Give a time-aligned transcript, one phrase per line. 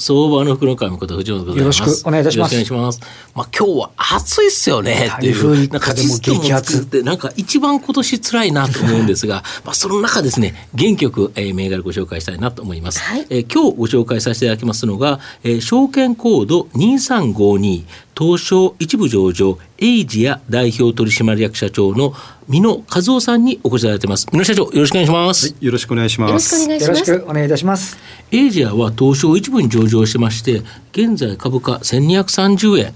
[0.00, 1.78] 相場の福の神こと藤本でございます。
[1.80, 2.54] よろしくお願いいたします。
[2.54, 3.30] よろしくお願いします。
[3.34, 5.68] まあ、今日は暑いっすよね、っていう。
[5.70, 13.00] なんか、実感も作って、なんか一番今年辛いなと思うんですが、 まあ、その中ですね、元気よく、えー、銘柄ご紹介したいなと思います。
[13.00, 17.84] はい、えー、今日ご紹介させていただきますのが、えー、証券コード2352、
[18.18, 22.14] 東証一部上場エイジア代表取締役社長の
[22.50, 24.26] 美濃和夫さんにお越しいただいてます。
[24.32, 25.46] 美濃社長、よろしくお願いします。
[25.46, 26.30] はい、よろしくお願いします。
[26.30, 27.96] よろしくお願いいたします。
[28.32, 32.94] エイジアは東証一部に上場してまして、現在株価1230円。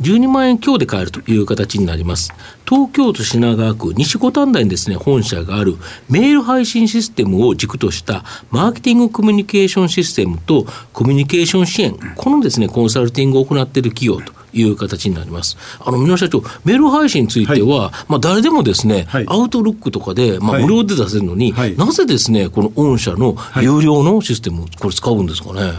[0.00, 2.32] 12万円強で買えるという形になります。
[2.68, 5.76] 東京都品川区西五反田にですね、本社がある
[6.10, 15.56] メール配信システムを軸としたマーケティングコミュニケーションシステムとコミュニケーション支援、このですね、コンサルティングを行っている企業という形になります。
[15.80, 25.72] あの、皆社長、メール配信については、はい、まあ、誰でもですね、はい、アウトロックとかで、まあ、無料で出せるのに、はい、なぜですね、この御社の有料のシステム、これ使うんですかね？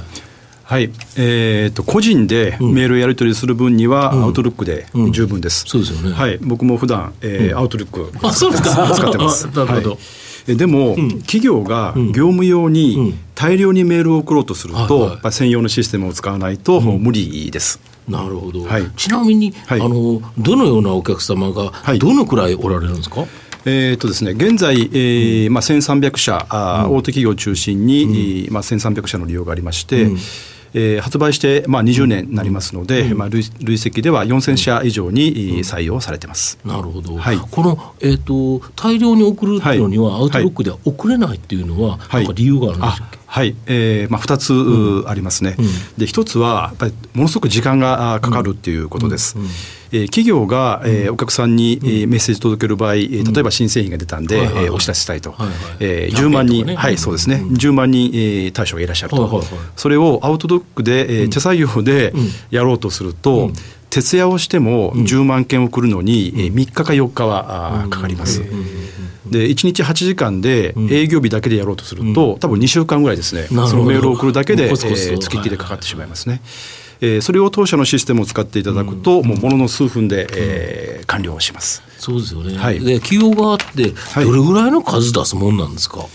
[0.64, 5.64] はい、えーと、個人でメールやり取りする分には、アウトロックで十分です。
[5.66, 6.14] そうですよね。
[6.14, 8.92] はい、僕も普段、えーアウトロックあそうですか。
[8.94, 9.46] 使ってます。
[9.56, 9.98] なるほど。
[10.46, 17.80] でも、企業が業務用に大量にメールを送ろうとすると、やっぱ専用のシステムを使わないと無理です。
[18.08, 23.26] なるほど、はい、ちなみに、はい、あのどのようなお客様がどのくらいおられるんですか、
[23.66, 30.18] えーとですね、現在、えーまあ、1300社、あ大手企業を中心に、うん、まあ、1300社の利用がありまして、うん。
[30.74, 45.66] えー、発売して、まあ、20年になりますので、うん、まあ、累累積では4000社以上に採用されてます、なるほど、はい、この、えーと、大量に送るのには、アウトロックでは送れないっていうのは、はい、なんか理由があるんでしょうか、はい、えーまあ、2つ、うん、ありますね、うん、
[45.98, 49.36] で1つはやっぱりものすごく時間がかかるっていうことです。
[49.38, 49.50] うんうん
[49.92, 55.56] えー、企業が、えー、お客さんに、えー、メッセージ届ける場合、えー、例えば新製品が出たんで、えー、お知らせしたいと、はいはい。
[55.80, 62.14] えー、10万人、ね、はいそうですね、うん、10万人、えー、対象がいらっしゃると、はいはいはい、それをアウトドックで、えー、手作業で
[62.52, 63.52] やろうとすると、
[63.90, 68.44] 徹夜をしても10万件送るのに、うん、3日か4日は、あかかります。
[69.30, 76.42] で1日8時間で営業日だけでやろうとすると、多分2週間ぐらいですね、そのメールを送るだけで、えー、月きでかかってしまいますね。
[77.00, 81.84] えー、それを当社のシステムを使っていただくと、もうものの数分で、えー、完了します。
[81.98, 82.58] そうですよね。
[82.58, 83.94] はい、で企業側って
[84.24, 86.00] どれぐらいの数出すもんなんですか？
[86.00, 86.08] はい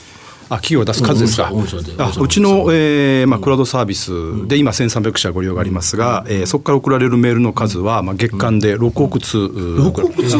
[0.53, 10.37] あ企業が出す数ですか、あうちの、えーまあ、クラウドサービスで今1300社ご利用がありますが、えー、そこから送られるメールの数は、まあ、月間で6億通、6億通。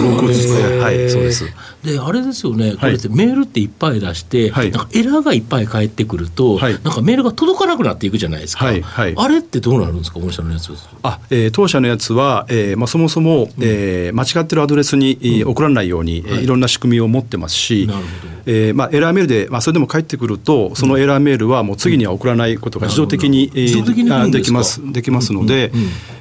[0.81, 1.45] はいそうです。
[1.83, 2.77] であれですよね。
[2.77, 10.21] これってメールっていっぱい出して、はい、なんかエラーがいっぱい返ってくると、はい、なんかメールが届かなくなっていくじゃないですか、はいはい、あれってどうなるんですか？
[10.21, 18.33] 御社のやつあ、えー、当社のやつは、えーまあ、そもそも、えー、間違ってるアドレスに、うん、送らないように、はい、いろんな仕組みを持ってますし、なるほど。
[18.47, 24.93] えーまあ、エラーメールで、まあ、それでも返ってくるとそのエラーメールはもう次には送らないことが自動的に、えー、できます。
[24.93, 25.73] できますので、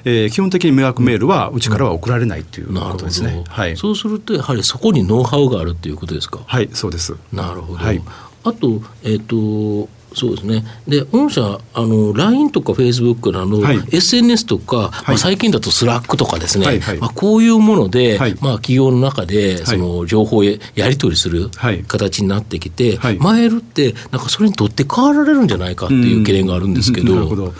[0.05, 6.39] えー、基本的に迷惑メールはうちからは送られないということですね、はい、そうするとやはりそこにノウハウがあるということですか？
[6.45, 7.15] はいそうです。
[7.33, 8.01] なるほど、はい、
[8.43, 10.65] あと,、えーとそうですね。
[10.87, 21.49] で、御社、あの、LINE とか Facebook など、はい、SNS とか、はい、まあ、最近だと Slack とかですね、はいはい、まあ、こういうもので、はい、まあ、企業の中で、その、情報をやり取りする
[21.87, 27.15] 形になってきて、はい、マイルって、なんかそれにとって変わられるんじゃないかっていう懸念があるんですけど。
[27.15, 27.53] なるほど。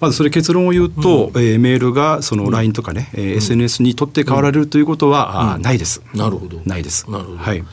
[0.00, 6.02] まずそれ結論を言うと、うん、えー、メールがその LINE とかね、うん、えー、SNS にとって変わられるということは、うん、あないです。
[6.14, 6.60] なるほど。
[6.66, 7.10] ないです。
[7.10, 7.38] なるほど。
[7.38, 7.64] はい。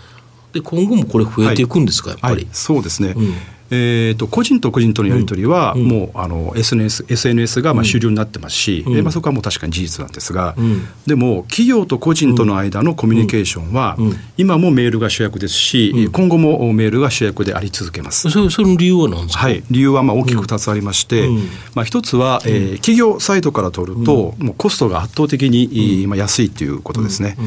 [0.54, 3.34] で今後もこれ増えていくんですか、やっぱり、はい、そうですね、うん
[3.74, 13.98] えーと、個人と個人とのやり取りは、もうあの SNS, SNS がまあ主流になってますし、うん、まあ、そこはもう確かに事実なんですが、うん、でも企業と個人との間のコミュニケーションは、
[14.38, 18.30] 今もメールが主役ですし、今後もメールが主役であり続けます。
[18.30, 21.28] そその理由は何ですか、はい、理由はまあ大きく2つありまして、
[21.74, 27.38] まあ、1つは、えー、企業サイトから取ると、もうコストが圧倒的に、まあ、安いということですね。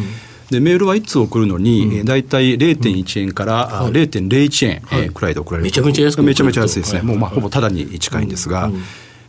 [0.50, 8.70] でメールは1通送るのに、大体0.1円から0.01円くらいで送られる、めちゃめちゃ安めちゃめちゃ安いですね、もうまあほぼただに近いんですが。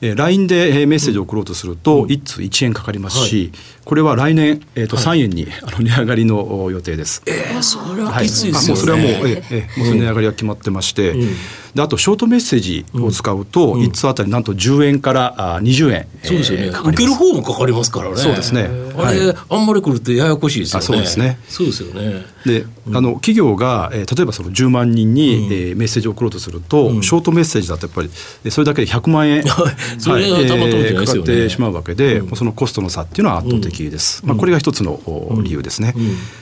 [0.01, 3.51] えー、LINE でメッセージを送ろうとすると、1通1円かかりますし、
[3.83, 7.23] これは来年、えー、と3円に、あの値上がりの予定です。
[7.25, 8.75] えー、それはきついですよね。
[8.75, 11.15] もうそれはもう、えー、もう値上がりは決まってまして、
[11.77, 18.17] であとショートメッセージを使うと、1通あたりなんと10円からあ20円、そうですよね、受ける方もかかりますからね。
[18.17, 18.67] そうですね。
[18.97, 20.85] あれ、あんまり来るとややこしいですよね。
[20.87, 21.37] そうですね。
[21.47, 22.25] そうですよね。
[22.47, 28.09] で、あの企業が、えー、例えばその10万人に、えー、メッセージを送ろうとすると、ショートメッセージだとやっぱり
[28.49, 29.43] それだけで100万円、
[29.99, 34.25] それがたまったかかってしまうわけで、そのコストの差っていうのは圧倒的です。
[34.25, 34.99] まあこれが一つの
[35.43, 35.93] 理由ですね。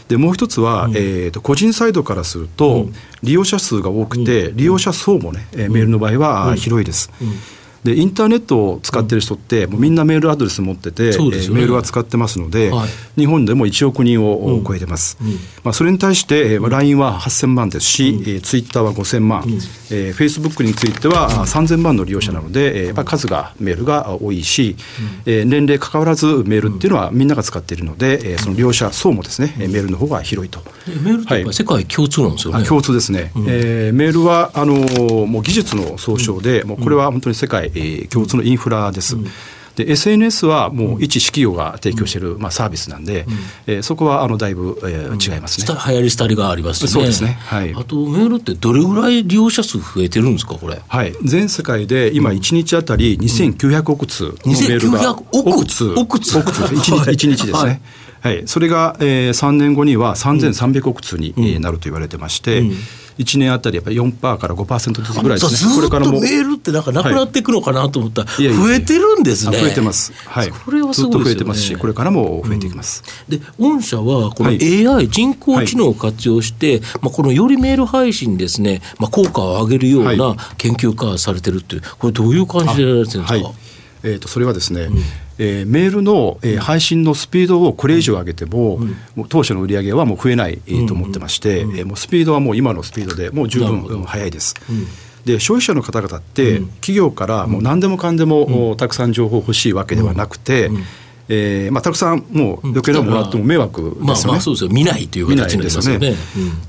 [0.07, 2.87] でもう一つは、えー、と個人サイドからすると、
[3.25, 7.11] 利用者数が多くて、利用者層もね、メールの場合は広いです。
[7.85, 15.27] でインターネットを使ってる人って、もうみんなメールアドレス持ってて、ね、メールは使ってますので、はい、日本でも1億人を超えてます、うん。
[15.27, 24.75] うん、まあ、それに対して、まあ、LINE は8000万ですし、うん、えー、Twitter は5000万、うん、えー、Facebook については3000万の利用者なので、えー、数がメールが多いし、
[25.25, 30.59] うん、えー、年齢関わらずメールっていうのはみんなが使っているので、えー、その利用者層もですね、メールの方が広いと。
[30.87, 32.65] メールって世界共通なんですよね。
[32.65, 33.31] 共通ですね。
[33.35, 39.17] うん、えー、メールはあのもう技術の総称で、もうこれは本当に世界、えー、共通のインフラです。
[39.75, 43.33] で SNS はもう一企業が提供している、まあ、サービスなんで、うん、
[43.67, 45.67] えー、そこはあのだいぶ、えー、違いますね。
[45.67, 46.89] 流行り廃りがありますね。
[46.89, 47.37] そうですね。
[47.41, 47.73] はい。
[47.73, 50.81] あとメールってどれぐらい利用者数増えてるんですかこれ？
[50.87, 51.13] はい。
[51.23, 56.39] 全世界で今一日あたり2900億通のメールが、うん、億通億通？
[56.39, 57.81] 億通一日一日ですね。
[58.21, 62.75] はい、それが、えー、3年後には3300億通に、なると言われてまして、うん
[63.17, 65.75] 1年あたりやっぱり4%から5%ずつぐらいですね。
[65.75, 69.57] これからもメールってなんかなくなっていくのかなと思ったら、はい、増えてるんですね。
[69.57, 70.11] 増えてます。
[70.25, 70.49] はい。
[70.49, 73.03] これはすごい、ね、ずっと増えてますし、これからも増えていきます。
[73.29, 83.51] うん、で、御社はこの AI、人工知能を活用して、まあこのよりメール配信ですね、まあ効果を上げるような研究化されてるっていう、これどういう感じでやられてるんですか？
[84.05, 84.97] えーと、それはですね、うん、
[85.39, 94.55] えー、メールの、えー、配信のスピードをこれ以上上げても、うん、もう当初の売り上げはもう増えない、えー、と思ってまして、えー、もうスピードはもう今のスピードでもう十分速いです。
[95.25, 100.69] で消費者の方々って、企業からもう何でもかんでも、たくさん情報欲しいわけではなくて、
[101.27, 104.05] えーまあ、たくさんもう余計なもらっても迷惑ですよね。
[104.05, 104.69] まあ、まあそうですよ。
[104.69, 106.15] 見ないという形になりますよね。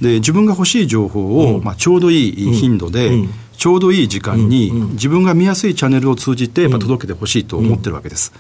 [0.01, 3.11] で自分が欲しい情報を、まあ、ちょうどいい頻度で、
[3.57, 8.33] ちょうどいい時間に自分が見やすいチャンネルを通じてまあ届けてほしいと思ってるわけです。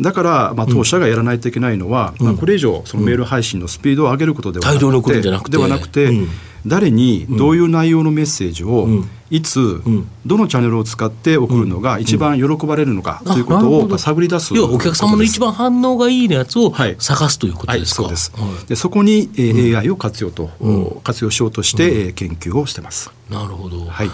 [0.00, 6.10] だから、まあ、当社がやらないといけないのは、まあ、これ以上そのメール配信のスピードを上げることではなくてではなくて、
[6.66, 8.88] 誰にどういう内容のメッセージを
[9.30, 9.82] いつ、
[10.26, 20.50] どのチャンネルを使って送るのが一番喜ばれるのかということを探り出す要はお客様の一番反応がいいやつを探すということですか、はいはい、そうです、でそこに、えー、AI を活用と、
[21.02, 23.10] 活用しようとして、え研究をしてます。
[23.30, 24.10] なるほど、はい。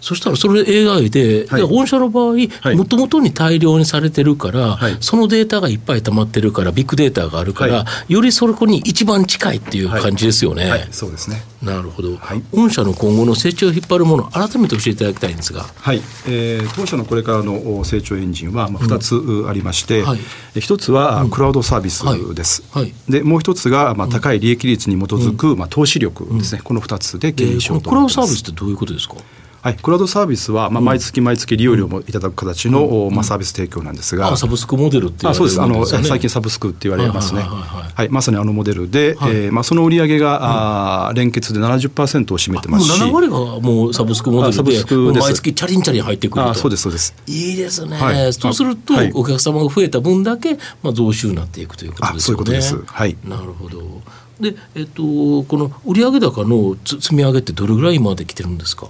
[0.00, 10.88] そしたらそれ AI で、はい、御社の場合もともとに大量にされてるから、はい、そのデータがいっぱい溜まってるからビッグデータがあるから、はい、よりそこに一番近いっていう感じですよね。
[10.90, 12.18] そうですねなるほど、
[12.52, 16.00] 御社の今後の成長を引っ張るもの改めて教えていただきたいんですが、はい。
[16.26, 20.18] えー、当社のこれからの成長エンジンは、まあ、2つありまして、うんはい、
[20.54, 22.02] 1つはクラウドサービス
[22.34, 29.16] です、うんはい、でもう1つが、まあ、高い利益率に基づく、まあ、投資力ですね、この2つで経営しようと思います、クラウドサービスってどういうことですか？
[29.62, 35.60] はい、クラウドサービスは、まあ、毎月毎月利用料もいただく形の、うん、まあ、サービス提供なんですが、サブスクモデルってあそうです。
[35.60, 43.02] あの最近サブスクって言われますね、はいまさにあのモデルで、はい、えー、まあ、その売り上げが、うん、あ連結で70%を占めてますし。
[43.02, 44.64] 7割がもうサブスクモデル
[45.12, 46.44] で毎月チャリンチャリン入ってくる。
[46.46, 47.14] とそうですそうです。
[47.26, 52.20] いいですね、はい、そうすると、お客様が増えた分だけ、まあ、増収になっていくということですね。
[52.20, 52.82] そういうことです。
[52.86, 53.16] はい。
[53.24, 54.00] なるほど。
[54.40, 58.88] で、えっと、この売上高の積み上げってどれぐらい今まで来てるんですか？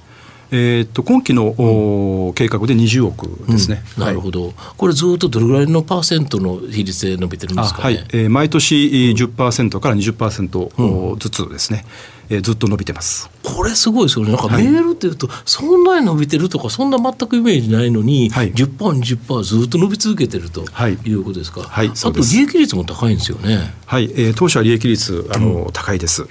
[0.52, 7.94] えー、と今期の、うん、計画で20億ですね、うん、なるほど、はい、これずっとどれぐらいのパーセントの比率で伸びてるんですか、ね、はい。
[8.12, 8.76] えー、毎年
[9.16, 11.84] 10%から20%ずつですね、
[12.30, 13.30] うん、えー、ずっと伸びてます。
[13.44, 14.32] これすごいですよね。
[14.32, 20.64] なんかメールっていうと、そんなに伸びてるとかそんな全くイメージないのに、はい、10%、20%ずっと伸び続けてると
[21.06, 21.12] い。
[21.12, 23.72] うことですか、はい、はい、あと利益率も高いんですよね。
[23.86, 26.22] はい、えー、当社利益率あの、高いです。
[26.22, 26.28] うん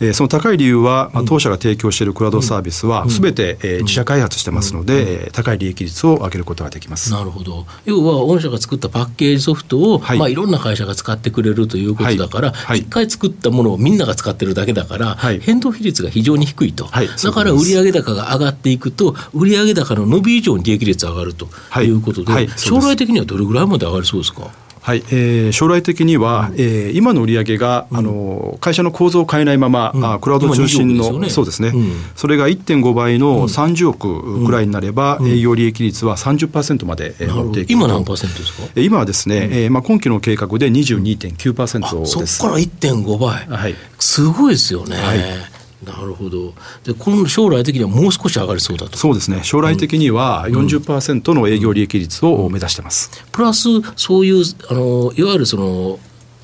[0.00, 7.10] えー、その高い理由は、まあ、当社が提供しているクラウドサービスは、すべて、えー、自社開発してますので、高い利益率を上げることができます。
[7.10, 10.18] なるほど、要は御社が作ったパッケージソフトを、はい。
[10.18, 21.48] まあ、いろんな会社が使ってくれるということだから、一、はい、回作ったものをみんなが使ってるだけだから、はい、変動比率が非常に低いと、はい、だから売上高が上がっていくと、売上高の伸び以上に利益率上がると
[21.82, 21.90] い。
[21.90, 24.50] うことで、将来的にはどれぐらいまで上がりそうですか？
[24.86, 38.80] はい、えー、将来的には、うん、えー、今の売上が、うん、あの会社の構造を変えないまま、うん、あクラウド中心の、ね、そうですね、うん、それが1.5倍の30億ぐらいになれば、営業利益率は30%まで持っていく今何パーセントですか？
[38.80, 42.36] 今はですね、うん、えー、まあ、今期の計画で22.9%です。
[42.36, 44.94] そこから1.5倍、はい、すごいですよね。
[44.96, 46.54] はいなるほど。
[46.84, 48.96] でこの将来的にはもう少し上がりそうだと。
[48.96, 49.40] そうですね。
[49.42, 55.98] 将来的には40%の営業利益率を目指してます、うんうん、プラスそういうあのいわゆるその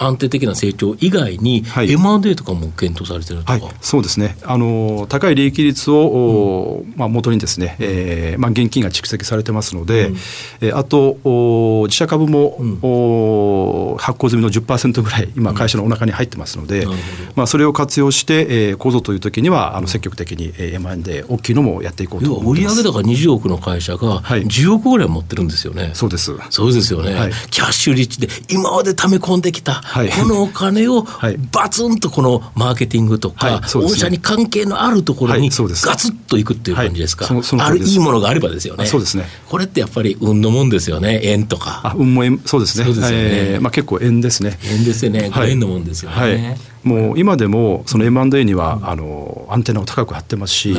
[0.05, 4.37] 安定的な成長以外に、はい、M&A とかも検討されてるとか、はい、そうですね。
[4.43, 10.17] あの高い利益率を、うん、まあ、元にですね、えーまあ、現金が蓄積されてますので、うん、
[10.61, 16.93] えあとお自社株も、うん、お発行済みの10%ぐらい今会社のお腹に入ってますので、うん、
[17.35, 22.81] まあ、それを活用して、えー、構造という時にはあの積極的に、えー、M&A 大きいのもやっていこうと思います。
[22.81, 26.33] 売上高20億の会社が10億ぐらい持ってるんですよね、そうです。
[26.51, 31.07] そうですよね、はい、キャッシュリッチで今まで溜め込んできたはい、このお金を
[31.53, 38.87] バツンとこのマーケティングとか、御社に関係のあるところにガツッといくっていう感じですか、あるいいものがあればですよね。
[38.87, 39.27] そうですね。
[39.51, 41.83] これってやっぱり運のもんですよね、円とか。
[41.85, 43.17] あ運も円そうですね、そうですよね。
[43.19, 44.59] えーまあ、結構円ですね。
[44.65, 46.57] 円ですよね、円のもんですよね。
[46.83, 50.77] もう今でもその M&A にはあのアンテナを高く張ってますし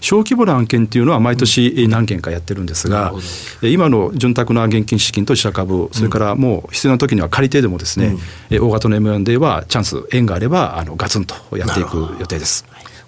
[0.00, 3.12] 小規模な案件っていうのは毎年何件かやってるんですが
[3.62, 8.16] 今の潤沢な現金資金と自社株それからもう必要な時には借り手でもですね
[8.50, 12.64] 大型の M&A はチャンス縁があればあのガツンとやっていく予定です。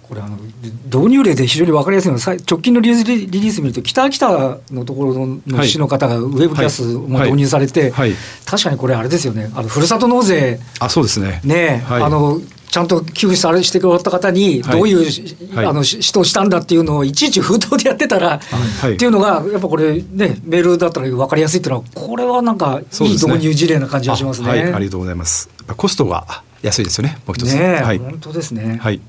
[0.07, 0.37] これあの
[0.85, 8.09] 導入例で非常に分かりやすいのは直近のリリース見ると北秋田のところの市の方がウェブキャスも導入されて、はい。
[8.11, 9.51] はい、確かにこれあれですよね。
[9.53, 10.59] あのふるさと納税。
[10.79, 11.41] あそうですね。
[11.43, 24.49] ね、はい、あのちゃんと給付されしてくれた方にどういう、はい、あの使途したんだっていうのをいちいち封筒でやってたら、はい、っていうのがやっぱこれねメールだったら分かりやすいっていうのはこれはなんかいい導入事例な感じがしますね。
[24.49, 25.49] あありがとうございます。
[25.75, 27.53] コストが安いですよねもう一つ。
[27.53, 28.77] ね、はい、本当ですね。
[28.81, 29.01] はい。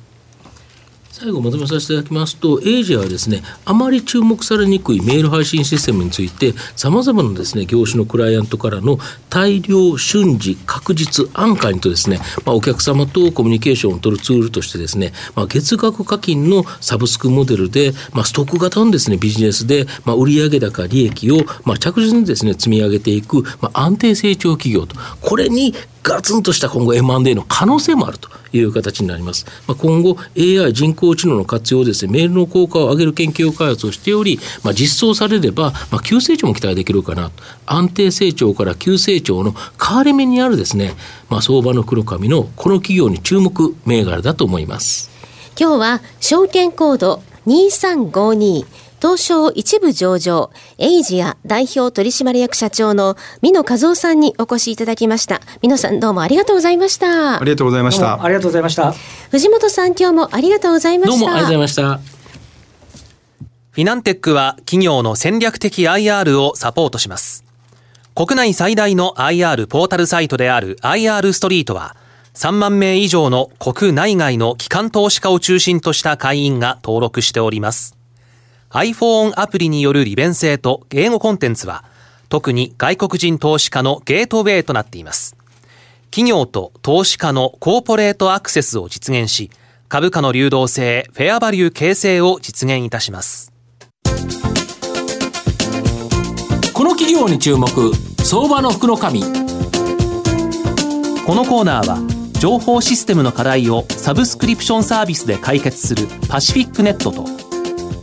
[1.11, 8.99] 最後まとめさせていただきますと、エイジアはですね、あまり注目されにくいメール配信システムについて、さまざまなですね、業種のクライアントからの
[9.31, 29.47] 大量、瞬時、確実、安価にとですね、まあ、お客様とコミュニケーションを取るツールとしてですね、まあ、月額課金のサブスクモデルで、まあ、ストック型のですね、ビジネスで、まあ、売上高、利益を、まあ、着実にですね、積み上げていく、まあ、安定成長企業と、これにガツンとした今後 M&A の可能性もあるという形になります。
[29.67, 37.43] まあ、今後 AI 人工知能の活用ですね、メールの効果を上げる研究開発をしており、まあ、実装されれば、まあ、急成長も期待できるかなと。
[37.67, 40.95] 安定成長から急成長の変わり目にあるですね、
[41.29, 45.11] まあ、相場の黒髪のこの企業に注目銘柄だと思います。
[45.61, 48.67] 今日は証券コード2352
[49.01, 55.41] 東証一部上場、エイジア代表取締役社長の美野和夫さんにお越しいただきました。
[55.63, 57.41] 美野さんどうもありがとうございました。
[57.41, 58.23] ありがとうございました。
[58.23, 58.93] ありがとうございました。
[59.31, 61.19] 藤本さん今日もありがとうございました。
[61.19, 62.19] どうもありがとうございました。
[63.71, 67.45] フィナンテックは企業の戦略的 IR をサポートします。
[68.17, 71.95] 国内最大の IR ポータルサイトである IR ストリートは、
[72.35, 77.98] 3万名以上の国内外の機関投資家を中心とした会員が登録しております。
[78.71, 81.85] iPhone アプリによる利便性と英語コンテンツは、
[82.29, 85.37] 特に外国人投資家のゲートウェイとなっています。
[86.11, 89.51] 企業と投資家のコーポレートアクセスを実現し、
[89.89, 93.53] 株価の流動性、フェアバリュー形成を実現いたします。
[96.75, 97.69] この企業に注目、
[98.23, 99.23] 相場の福の神。
[99.23, 99.27] こ
[101.35, 101.99] のコーナーは、
[102.39, 107.38] 情報システムの課題をサブスクリプションサービスで解決するパシフィックネットと、